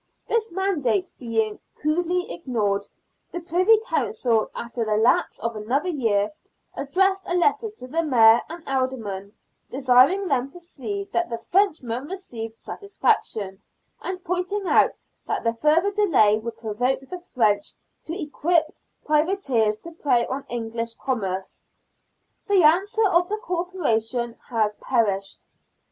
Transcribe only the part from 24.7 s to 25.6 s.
perished.